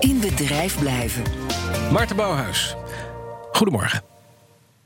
In 0.00 0.20
bedrijf 0.20 0.78
blijven. 0.78 1.22
Maarten 1.92 2.16
Bouwhuis, 2.16 2.76
goedemorgen. 3.52 4.02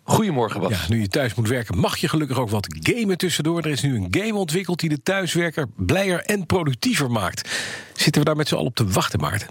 Goedemorgen, 0.03 0.61
Bas. 0.61 0.71
Ja, 0.71 0.79
nu 0.89 1.01
je 1.01 1.09
thuis 1.09 1.35
moet 1.35 1.49
werken, 1.49 1.79
mag 1.79 1.97
je 1.97 2.09
gelukkig 2.09 2.39
ook 2.39 2.51
wat 2.51 2.67
gamen 2.81 3.19
tussendoor. 3.19 3.59
Er 3.59 3.71
is 3.71 3.83
nu 3.83 3.97
een 3.97 4.07
game 4.11 4.35
ontwikkeld 4.35 4.81
die 4.81 4.89
de 4.89 5.03
thuiswerker 5.03 5.67
blijer 5.77 6.21
en 6.21 6.47
productiever 6.47 7.11
maakt. 7.11 7.51
Zitten 7.95 8.21
we 8.21 8.27
daar 8.27 8.37
met 8.37 8.49
z'n 8.49 8.55
allen 8.55 8.67
op 8.67 8.75
te 8.75 8.87
wachten, 8.87 9.21
Maarten? 9.21 9.49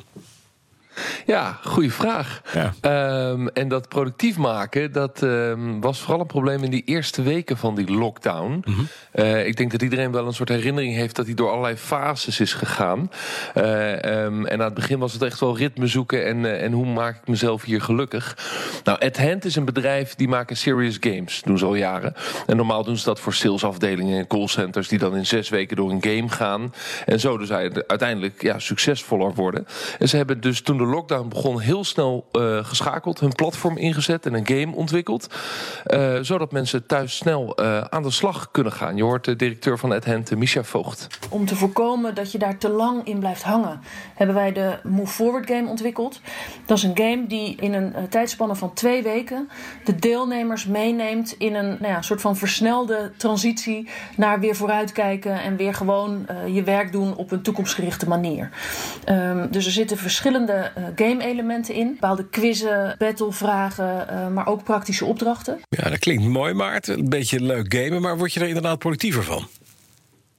Ja, 1.26 1.60
goede 1.64 1.90
vraag. 1.90 2.42
Ja. 2.54 2.74
Ehm, 2.82 3.48
en 3.48 3.68
dat 3.68 3.90
productief 3.90 4.38
maken, 4.38 4.92
dat 4.92 5.24
ehm, 5.24 5.80
was 5.80 6.00
vooral 6.00 6.20
een 6.20 6.28
probleem 6.28 6.64
in 6.64 6.72
die 6.72 6.84
eerste 6.86 7.22
weken 7.22 7.58
van 7.58 7.76
die 7.76 7.92
lockdown. 7.92 8.64
Mhm. 8.66 8.82
Eh, 9.12 9.48
ik 9.48 9.58
denk 9.58 9.72
dat 9.72 9.82
iedereen 9.82 10.12
wel 10.12 10.28
een 10.28 10.34
soort 10.34 10.50
herinnering 10.50 10.96
heeft 10.96 11.16
dat 11.16 11.26
hij 11.26 11.36
door 11.36 11.50
allerlei 11.50 11.76
fases 11.76 12.40
is 12.40 12.54
gegaan. 12.54 13.12
Eh, 13.54 14.04
ehm, 14.04 14.46
en 14.46 14.60
aan 14.60 14.66
het 14.66 14.74
begin 14.74 15.00
was 15.00 15.14
het 15.14 15.22
echt 15.22 15.40
wel 15.40 15.58
ritme 15.58 15.88
zoeken 15.88 16.26
en, 16.26 16.46
eh, 16.46 16.64
en 16.64 16.72
hoe 16.72 16.86
maak 16.86 17.16
ik 17.16 17.28
mezelf 17.28 17.64
hier 17.64 17.82
gelukkig. 17.82 18.38
Nou, 18.84 19.00
At 19.00 19.18
Hand 19.18 19.46
is 19.46 19.56
een 19.56 19.66
bedrijf 19.66 20.16
die 20.16 20.28
maken 20.28 20.58
serious 20.58 20.98
games, 21.00 21.42
doen 21.42 21.58
ze 21.58 21.66
al 21.66 21.76
jaren. 21.76 22.14
En 22.48 22.58
normaal 22.58 22.84
doen 22.84 22.98
ze 22.98 23.06
dat 23.06 23.20
voor 23.20 23.34
salesafdelingen 23.34 24.18
en 24.18 24.28
callcenters 24.28 24.88
die 24.88 25.00
dan 25.00 25.16
in 25.16 25.26
zes 25.26 25.50
weken 25.50 25.76
door 25.76 25.92
een 25.92 26.04
game 26.04 26.30
gaan. 26.30 26.74
En 27.06 27.20
zo 27.20 27.38
dus 27.38 27.52
uiteindelijk 27.52 28.42
ja, 28.42 28.60
succesvoller 28.60 29.34
worden. 29.34 29.68
En 30.00 30.10
ze 30.10 30.18
hebben 30.18 30.42
dus 30.42 30.62
toen 30.62 30.78
de 30.78 30.86
lockdown 30.86 31.11
begon 31.20 31.60
heel 31.60 31.84
snel 31.84 32.28
uh, 32.32 32.66
geschakeld, 32.66 33.20
hun 33.20 33.32
platform 33.32 33.78
ingezet 33.78 34.26
en 34.26 34.34
een 34.34 34.48
game 34.48 34.76
ontwikkeld. 34.76 35.28
Uh, 35.88 36.18
zodat 36.22 36.52
mensen 36.52 36.86
thuis 36.86 37.16
snel 37.16 37.60
uh, 37.60 37.82
aan 37.82 38.04
de 38.04 38.12
slag 38.12 38.52
kunnen 38.52 38.72
gaan. 38.72 38.96
Je 38.96 39.04
hoort 39.04 39.26
de 39.26 39.36
directeur 39.36 39.78
van 39.78 39.92
AdHand, 39.92 40.36
Misha 40.36 40.64
Voogd. 40.64 41.08
Om 41.30 41.46
te 41.46 41.56
voorkomen 41.56 42.16
dat 42.16 42.32
je 42.32 42.38
daar 42.38 42.58
te 42.58 42.70
lang 42.70 43.06
in 43.06 43.20
blijft 43.20 43.44
hangen, 43.44 43.82
hebben 44.16 44.36
wij 44.36 44.52
de 44.52 44.80
Move 44.84 45.14
Forward 45.14 45.50
game 45.50 45.70
ontwikkeld. 45.70 46.22
Dat 46.66 46.78
is 46.78 46.84
een 46.84 46.98
game 46.98 47.28
die 47.28 47.56
in 47.56 47.74
een 47.74 47.94
tijdspanne 48.10 48.56
van 48.56 48.74
twee 48.74 49.04
weken 49.04 49.50
de 49.84 49.96
deelnemers 49.96 50.66
meeneemt 50.66 51.36
in 51.38 51.56
een 51.56 51.78
nou 51.80 51.94
ja, 51.94 52.02
soort 52.02 52.22
van 52.22 52.38
versnelde 52.38 53.12
transitie 53.18 53.90
naar 54.18 54.40
weer 54.40 54.56
vooruitkijken 54.56 55.42
en 55.42 55.56
weer 55.56 55.74
gewoon 55.74 56.28
je 56.46 56.64
werk 56.64 56.92
doen 56.92 57.16
op 57.16 57.32
een 57.32 57.42
toekomstgerichte 57.42 58.08
manier. 58.08 58.50
Um, 59.10 59.48
dus 59.52 59.66
er 59.66 59.72
zitten 59.72 59.98
verschillende 59.98 60.72
game-elementen 61.06 61.76
in. 61.76 61.92
Bepaalde 61.92 62.30
quizzen, 62.30 62.96
battlevragen, 62.98 64.08
uh, 64.12 64.28
maar 64.28 64.48
ook 64.48 64.64
praktische 64.64 65.06
opdrachten. 65.06 65.60
Ja, 65.70 65.90
dat 65.90 66.00
klinkt 66.00 66.24
mooi, 66.24 66.54
Maarten. 66.54 67.00
Een 67.00 67.10
beetje 67.10 67.42
leuk 67.42 67.74
gamen, 67.74 68.02
maar 68.02 68.18
word 68.18 68.34
je 68.34 68.40
er 68.40 68.48
inderdaad 68.48 68.80
productiever 68.80 69.24
van? 69.24 69.48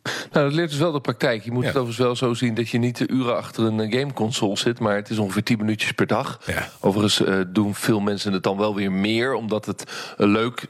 Nou, 0.03 0.47
dat 0.47 0.53
leert 0.53 0.71
dus 0.71 0.79
wel 0.79 0.93
de 0.93 1.01
praktijk. 1.01 1.45
Je 1.45 1.53
moet 1.53 1.63
ja. 1.63 1.69
het 1.69 1.77
overigens 1.77 2.07
wel 2.07 2.17
zo 2.17 2.35
zien 2.35 2.55
dat 2.55 2.69
je 2.69 2.79
niet 2.79 2.97
de 2.97 3.09
uren 3.09 3.37
achter 3.37 3.65
een 3.65 3.93
gameconsole 3.93 4.57
zit, 4.57 4.79
maar 4.79 4.97
het 4.97 5.11
is 5.11 5.19
ongeveer 5.19 5.43
10 5.43 5.59
minuutjes 5.59 5.93
per 5.93 6.07
dag. 6.07 6.41
Ja. 6.47 6.69
Overigens 6.81 7.21
uh, 7.21 7.41
doen 7.49 7.75
veel 7.75 8.01
mensen 8.01 8.33
het 8.33 8.43
dan 8.43 8.57
wel 8.57 8.75
weer 8.75 8.93
meer, 8.93 9.35
omdat 9.35 9.67
het 9.67 9.85
uh, 10.19 10.27
leuk 10.27 10.67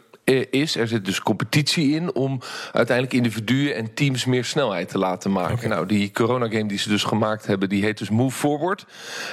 is. 0.51 0.77
Er 0.77 0.89
zit 0.89 1.05
dus 1.05 1.21
competitie 1.21 1.95
in 1.95 2.15
om 2.15 2.41
uiteindelijk 2.73 3.17
individuen 3.17 3.75
en 3.75 3.95
teams 3.95 4.25
meer 4.25 4.45
snelheid 4.45 4.89
te 4.89 4.99
laten 4.99 5.33
maken. 5.33 5.55
Okay. 5.55 5.69
Nou, 5.69 5.87
die 5.87 6.11
coronagame 6.11 6.67
die 6.67 6.79
ze 6.79 6.89
dus 6.89 7.05
gemaakt 7.05 7.47
hebben, 7.47 7.69
die 7.69 7.85
heet 7.85 7.99
dus 7.99 8.11
Move 8.11 8.37
Forward. 8.37 8.87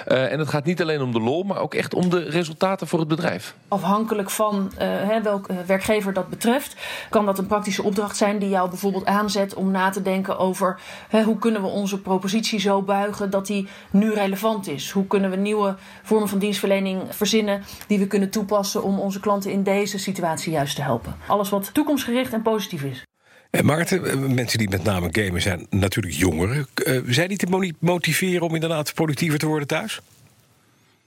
Uh, 0.07 0.31
en 0.31 0.39
het 0.39 0.47
gaat 0.47 0.65
niet 0.65 0.81
alleen 0.81 1.01
om 1.01 1.11
de 1.11 1.19
lol, 1.19 1.43
maar 1.43 1.57
ook 1.57 1.73
echt 1.73 1.93
om 1.93 2.09
de 2.09 2.19
resultaten 2.19 2.87
voor 2.87 2.99
het 2.99 3.07
bedrijf. 3.07 3.55
Afhankelijk 3.67 4.29
van 4.29 4.71
uh, 4.81 5.17
welke 5.23 5.53
werkgever 5.65 6.13
dat 6.13 6.29
betreft, 6.29 6.75
kan 7.09 7.25
dat 7.25 7.37
een 7.37 7.47
praktische 7.47 7.83
opdracht 7.83 8.17
zijn 8.17 8.39
die 8.39 8.49
jou 8.49 8.69
bijvoorbeeld 8.69 9.05
aanzet 9.05 9.53
om 9.53 9.71
na 9.71 9.89
te 9.89 10.01
denken 10.01 10.37
over 10.37 10.79
hè, 11.09 11.23
hoe 11.23 11.37
kunnen 11.37 11.61
we 11.61 11.67
onze 11.67 12.01
propositie 12.01 12.59
zo 12.59 12.81
buigen 12.81 13.29
dat 13.29 13.47
die 13.47 13.67
nu 13.91 14.13
relevant 14.13 14.67
is. 14.67 14.91
Hoe 14.91 15.07
kunnen 15.07 15.29
we 15.29 15.35
nieuwe 15.35 15.75
vormen 16.03 16.29
van 16.29 16.39
dienstverlening 16.39 17.01
verzinnen 17.09 17.63
die 17.87 17.99
we 17.99 18.07
kunnen 18.07 18.29
toepassen 18.29 18.83
om 18.83 18.99
onze 18.99 19.19
klanten 19.19 19.51
in 19.51 19.63
deze 19.63 19.99
situatie 19.99 20.51
juist 20.51 20.77
helpen. 20.81 21.15
Alles 21.27 21.49
wat 21.49 21.73
toekomstgericht 21.73 22.33
en 22.33 22.41
positief 22.41 22.83
is. 22.83 23.03
En 23.49 23.65
Maarten, 23.65 24.33
mensen 24.33 24.57
die 24.57 24.69
met 24.69 24.83
name 24.83 25.09
gamen 25.11 25.41
zijn 25.41 25.67
natuurlijk 25.69 26.15
jongeren. 26.15 26.67
Uh, 26.85 27.01
zijn 27.07 27.27
die 27.27 27.37
te 27.37 27.73
motiveren 27.79 28.41
om 28.41 28.53
inderdaad 28.53 28.93
productiever 28.93 29.39
te 29.39 29.47
worden 29.47 29.67
thuis? 29.67 30.01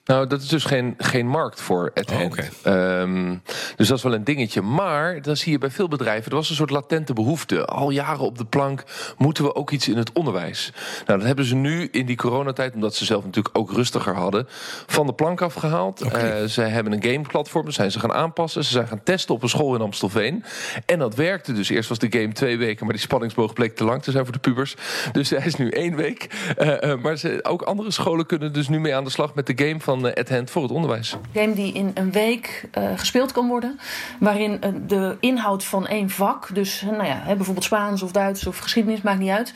Nou, 0.05 0.27
dat 0.27 0.43
is 0.43 0.49
dus 0.49 0.65
geen, 0.65 0.95
geen 0.99 1.27
markt 1.27 1.61
voor 1.61 1.91
het 1.95 2.11
oh, 2.11 2.21
okay. 2.21 3.01
um, 3.01 3.43
Dus 3.77 3.89
dat 3.89 3.97
is 3.97 4.03
wel 4.03 4.15
een 4.15 4.25
dingetje. 4.25 4.63
Maar 4.63 5.23
dan 5.23 5.37
zie 5.37 5.53
je 5.53 5.59
bij 5.59 5.71
veel 5.71 5.89
bedrijven, 5.89 6.31
er 6.31 6.37
was 6.37 6.51
een 6.51 6.57
soort 6.57 6.71
latente 6.71 7.13
behoefte. 7.13 7.65
Al 7.65 7.91
jaren 7.91 8.25
op 8.25 8.39
de 8.39 8.45
plank 8.45 8.85
moeten 9.19 9.45
we 9.45 9.55
ook 9.55 9.71
iets 9.71 9.89
in 9.89 9.97
het 9.97 10.13
onderwijs. 10.13 10.73
Nou, 11.07 11.19
dat 11.19 11.27
hebben 11.27 11.45
ze 11.45 11.55
nu 11.55 11.89
in 11.93 12.07
die 12.07 12.17
coronatijd, 12.17 12.75
omdat 12.75 12.95
ze 12.95 13.05
zelf 13.05 13.25
natuurlijk 13.25 13.59
ook 13.59 13.73
rustiger 13.73 14.15
hadden, 14.15 14.49
van 14.87 15.07
de 15.07 15.13
plank 15.13 15.41
afgehaald. 15.41 16.05
Okay. 16.05 16.43
Uh, 16.43 16.49
zij 16.49 16.69
hebben 16.69 16.93
een 16.93 17.03
gameplatform, 17.03 17.71
zijn 17.71 17.91
ze 17.91 17.99
gaan 18.01 18.13
aanpassen. 18.13 18.65
Ze 18.65 18.71
zijn 18.71 18.89
gaan 18.89 19.03
testen 19.03 19.35
op 19.35 19.43
een 19.43 19.49
school 19.49 19.75
in 19.75 19.81
Amstelveen. 19.81 20.45
En 20.87 20.99
dat 20.99 21.15
werkte 21.15 21.53
dus. 21.53 21.69
Eerst 21.69 21.89
was 21.89 21.99
de 21.99 22.19
game 22.19 22.33
twee 22.33 22.59
weken, 22.59 22.85
maar 22.85 22.95
die 22.95 23.05
spanningsboog 23.05 23.53
bleek 23.53 23.77
te 23.77 23.85
lang 23.85 24.03
te 24.03 24.11
zijn 24.11 24.25
voor 24.25 24.33
de 24.33 24.39
pubers. 24.39 24.77
Dus 25.13 25.31
hij 25.31 25.47
is 25.47 25.57
nu 25.57 25.71
één 25.71 25.97
week. 25.97 26.27
Uh, 26.59 26.69
uh, 26.81 26.95
maar 27.03 27.17
ze, 27.17 27.39
ook 27.43 27.63
andere 27.63 27.91
scholen 27.91 28.27
kunnen 28.27 28.53
dus 28.53 28.69
nu 28.69 28.81
mee 28.81 28.95
aan 28.95 29.05
de 29.05 29.11
slag 29.11 29.35
met 29.35 29.47
de 29.47 29.67
game 29.67 29.81
van 29.81 29.92
van 30.01 30.15
At 30.15 30.29
Hand 30.29 30.51
voor 30.51 30.63
het 30.63 30.71
onderwijs. 30.71 31.13
Een 31.13 31.41
game 31.41 31.55
die 31.55 31.73
in 31.73 31.91
een 31.95 32.13
week 32.13 32.69
uh, 32.79 32.99
gespeeld 32.99 33.33
kan 33.33 33.49
worden. 33.49 33.79
Waarin 34.21 34.61
uh, 34.65 34.71
de 34.87 35.17
inhoud 35.21 35.65
van 35.65 35.87
één 35.87 36.11
vak, 36.11 36.55
dus 36.55 36.83
nou 36.83 37.05
ja, 37.05 37.23
bijvoorbeeld 37.25 37.65
Spaans 37.65 38.03
of 38.03 38.13
Duits 38.13 38.47
of 38.47 38.59
geschiedenis, 38.59 39.01
maakt 39.03 39.19
niet 39.19 39.31
uit. 39.31 39.55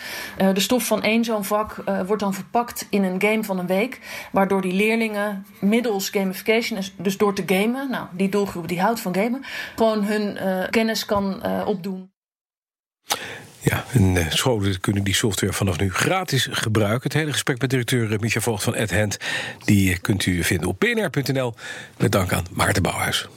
De 0.54 0.60
stof 0.60 0.86
van 0.86 1.02
één 1.02 1.24
zo'n 1.24 1.44
vak 1.44 1.84
wordt 2.06 2.22
dan 2.22 2.34
verpakt 2.34 2.86
in 2.90 3.04
een 3.04 3.20
game 3.20 3.44
van 3.44 3.58
een 3.58 3.66
week. 3.66 4.00
Waardoor 4.32 4.60
die 4.60 4.72
leerlingen 4.72 5.46
middels 5.60 6.08
gamification, 6.08 6.80
dus 6.96 7.16
door 7.16 7.34
te 7.34 7.42
gamen, 7.46 7.90
nou 7.90 8.06
die 8.12 8.28
doelgroep 8.28 8.68
die 8.68 8.80
houdt 8.80 9.00
van 9.00 9.14
gamen, 9.14 9.44
gewoon 9.76 10.04
hun 10.04 10.38
kennis 10.70 11.04
kan 11.04 11.42
opdoen. 11.66 12.14
Ja, 13.68 13.84
en 13.92 14.14
uh, 14.14 14.26
scholen 14.28 14.80
kunnen 14.80 15.04
die 15.04 15.14
software 15.14 15.52
vanaf 15.52 15.78
nu 15.78 15.92
gratis 15.92 16.48
gebruiken. 16.50 17.02
Het 17.02 17.12
hele 17.12 17.32
gesprek 17.32 17.60
met 17.60 17.70
directeur 17.70 18.12
uh, 18.12 18.18
Micha 18.18 18.40
Voogd 18.40 18.62
van 18.62 18.76
AdHand... 18.76 19.16
die 19.64 19.98
kunt 19.98 20.26
u 20.26 20.44
vinden 20.44 20.68
op 20.68 20.78
pnr.nl. 20.78 21.54
Met 21.96 22.12
dank 22.12 22.32
aan 22.32 22.44
Maarten 22.52 22.82
Bouwhuis. 22.82 23.28